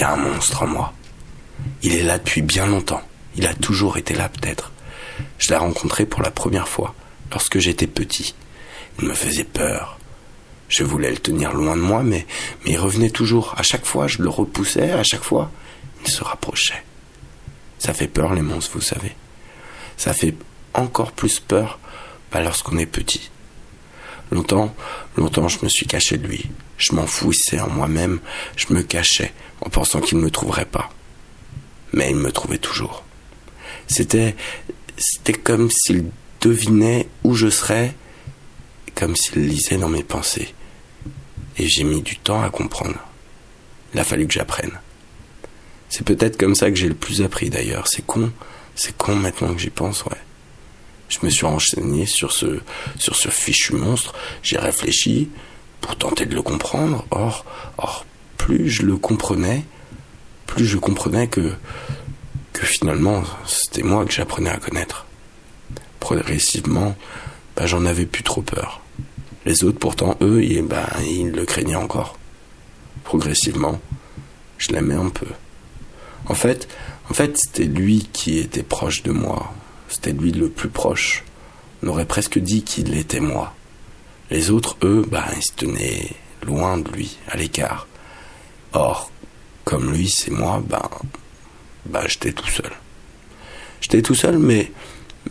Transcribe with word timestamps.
y 0.00 0.04
a 0.04 0.12
un 0.12 0.16
monstre 0.16 0.62
en 0.62 0.66
moi. 0.66 0.92
Il 1.82 1.94
est 1.94 2.02
là 2.02 2.18
depuis 2.18 2.42
bien 2.42 2.66
longtemps. 2.66 3.02
Il 3.36 3.46
a 3.46 3.54
toujours 3.54 3.98
été 3.98 4.14
là 4.14 4.28
peut-être. 4.28 4.72
Je 5.38 5.48
l'ai 5.48 5.56
rencontré 5.56 6.06
pour 6.06 6.22
la 6.22 6.30
première 6.30 6.68
fois, 6.68 6.94
lorsque 7.30 7.58
j'étais 7.58 7.86
petit. 7.86 8.34
Il 8.98 9.08
me 9.08 9.14
faisait 9.14 9.44
peur. 9.44 9.98
Je 10.68 10.84
voulais 10.84 11.10
le 11.10 11.18
tenir 11.18 11.52
loin 11.52 11.76
de 11.76 11.82
moi, 11.82 12.02
mais, 12.02 12.26
il 12.64 12.78
revenait 12.78 13.10
toujours. 13.10 13.54
À 13.58 13.62
chaque 13.62 13.84
fois, 13.84 14.06
je 14.06 14.22
le 14.22 14.28
repoussais, 14.28 14.92
à 14.92 15.02
chaque 15.02 15.22
fois, 15.22 15.50
il 16.04 16.10
se 16.10 16.22
rapprochait. 16.22 16.82
Ça 17.78 17.92
fait 17.92 18.08
peur, 18.08 18.34
les 18.34 18.42
monstres, 18.42 18.72
vous 18.74 18.80
savez. 18.80 19.14
Ça 19.96 20.12
fait 20.12 20.34
encore 20.74 21.12
plus 21.12 21.40
peur 21.40 21.78
bah, 22.32 22.40
lorsqu'on 22.40 22.78
est 22.78 22.86
petit. 22.86 23.30
Longtemps, 24.30 24.74
longtemps, 25.16 25.48
je 25.48 25.58
me 25.62 25.68
suis 25.68 25.86
caché 25.86 26.16
de 26.16 26.26
lui. 26.26 26.50
Je 26.80 26.94
m'enfouissais 26.94 27.60
en 27.60 27.68
moi-même, 27.68 28.20
je 28.56 28.72
me 28.72 28.82
cachais 28.82 29.32
en 29.60 29.68
pensant 29.68 30.00
qu'il 30.00 30.18
ne 30.18 30.24
me 30.24 30.30
trouverait 30.30 30.64
pas. 30.64 30.90
Mais 31.92 32.10
il 32.10 32.16
me 32.16 32.32
trouvait 32.32 32.58
toujours. 32.58 33.04
C'était, 33.86 34.34
c'était 34.96 35.34
comme 35.34 35.70
s'il 35.70 36.06
devinait 36.40 37.06
où 37.22 37.34
je 37.34 37.50
serais, 37.50 37.94
comme 38.94 39.14
s'il 39.14 39.46
lisait 39.46 39.76
dans 39.76 39.90
mes 39.90 40.02
pensées. 40.02 40.54
Et 41.58 41.68
j'ai 41.68 41.84
mis 41.84 42.00
du 42.00 42.16
temps 42.16 42.42
à 42.42 42.48
comprendre. 42.48 42.98
Il 43.92 44.00
a 44.00 44.04
fallu 44.04 44.26
que 44.26 44.32
j'apprenne. 44.32 44.72
C'est 45.90 46.04
peut-être 46.04 46.38
comme 46.38 46.54
ça 46.54 46.70
que 46.70 46.76
j'ai 46.76 46.88
le 46.88 46.94
plus 46.94 47.20
appris 47.20 47.50
d'ailleurs. 47.50 47.88
C'est 47.88 48.06
con, 48.06 48.32
c'est 48.74 48.96
con 48.96 49.16
maintenant 49.16 49.52
que 49.52 49.60
j'y 49.60 49.70
pense, 49.70 50.04
ouais. 50.06 50.16
Je 51.10 51.18
me 51.22 51.28
suis 51.28 51.44
renseigné 51.44 52.06
sur 52.06 52.32
ce, 52.32 52.60
sur 52.96 53.16
ce 53.16 53.28
fichu 53.28 53.74
monstre, 53.74 54.14
j'ai 54.42 54.56
réfléchi 54.56 55.28
pour 55.80 55.96
tenter 55.96 56.26
de 56.26 56.34
le 56.34 56.42
comprendre. 56.42 57.04
Or, 57.10 57.44
or, 57.78 58.06
plus 58.36 58.68
je 58.68 58.82
le 58.82 58.96
comprenais, 58.96 59.64
plus 60.46 60.64
je 60.64 60.78
comprenais 60.78 61.28
que, 61.28 61.52
que 62.52 62.66
finalement, 62.66 63.22
c'était 63.46 63.82
moi 63.82 64.04
que 64.04 64.12
j'apprenais 64.12 64.50
à 64.50 64.56
connaître. 64.58 65.06
Progressivement, 66.00 66.96
bah, 67.56 67.66
j'en 67.66 67.84
avais 67.84 68.06
plus 68.06 68.22
trop 68.22 68.42
peur. 68.42 68.80
Les 69.46 69.64
autres, 69.64 69.78
pourtant, 69.78 70.16
eux, 70.20 70.42
ils, 70.42 70.62
bah, 70.62 70.88
ils 71.02 71.30
le 71.30 71.44
craignaient 71.44 71.76
encore. 71.76 72.18
Progressivement, 73.04 73.80
je 74.58 74.72
l'aimais 74.72 74.94
un 74.94 75.08
peu. 75.08 75.26
En 76.26 76.34
fait, 76.34 76.68
en 77.10 77.14
fait, 77.14 77.36
c'était 77.36 77.64
lui 77.64 78.08
qui 78.12 78.38
était 78.38 78.62
proche 78.62 79.02
de 79.02 79.12
moi. 79.12 79.52
C'était 79.88 80.12
lui 80.12 80.30
le 80.30 80.48
plus 80.48 80.68
proche. 80.68 81.24
On 81.82 81.88
aurait 81.88 82.04
presque 82.04 82.38
dit 82.38 82.62
qu'il 82.62 82.96
était 82.96 83.20
moi. 83.20 83.54
Les 84.30 84.50
autres, 84.50 84.76
eux, 84.82 85.04
bah, 85.08 85.26
ils 85.36 85.42
se 85.42 85.52
tenaient 85.52 86.10
loin 86.42 86.78
de 86.78 86.90
lui, 86.90 87.18
à 87.28 87.36
l'écart. 87.36 87.86
Or, 88.72 89.10
comme 89.64 89.92
lui, 89.92 90.08
c'est 90.08 90.30
moi, 90.30 90.62
bah, 90.64 90.88
bah, 91.86 92.04
j'étais 92.06 92.32
tout 92.32 92.48
seul. 92.48 92.70
J'étais 93.80 94.02
tout 94.02 94.14
seul, 94.14 94.38
mais, 94.38 94.70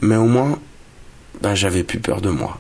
mais 0.01 0.17
au 0.17 0.25
moins, 0.25 0.59
bah, 1.41 1.55
j'avais 1.55 1.83
plus 1.83 1.99
peur 1.99 2.21
de 2.21 2.29
moi. 2.29 2.59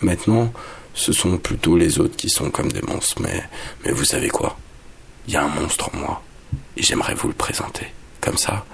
Maintenant, 0.00 0.52
ce 0.94 1.12
sont 1.12 1.36
plutôt 1.36 1.76
les 1.76 2.00
autres 2.00 2.16
qui 2.16 2.30
sont 2.30 2.50
comme 2.50 2.72
des 2.72 2.82
monstres, 2.82 3.20
mais, 3.20 3.42
mais 3.84 3.92
vous 3.92 4.04
savez 4.04 4.30
quoi? 4.30 4.58
Il 5.26 5.34
y 5.34 5.36
a 5.36 5.44
un 5.44 5.48
monstre 5.48 5.90
en 5.94 5.98
moi, 5.98 6.22
et 6.76 6.82
j'aimerais 6.82 7.14
vous 7.14 7.28
le 7.28 7.34
présenter. 7.34 7.86
Comme 8.20 8.38
ça, 8.38 8.64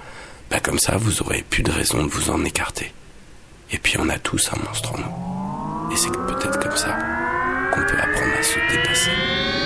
bah 0.51 0.61
comme 0.61 0.79
ça, 0.79 0.97
vous 0.97 1.23
aurez 1.23 1.45
plus 1.49 1.63
de 1.63 1.73
raison 1.73 2.05
de 2.05 2.11
vous 2.11 2.31
en 2.31 2.45
écarter. 2.45 2.93
Et 3.71 3.79
puis 3.79 3.97
on 3.99 4.09
a 4.09 4.19
tous 4.19 4.51
un 4.53 4.63
monstre 4.65 4.93
en 4.95 4.99
nous. 4.99 5.32
Et 5.93 5.97
c'est 5.97 6.11
peut-être 6.11 6.59
comme 6.59 6.77
ça 6.77 6.97
qu'on 7.71 7.83
peut 7.83 7.99
apprendre 7.99 8.33
à 8.39 8.43
se 8.43 8.59
dépasser. 8.75 9.62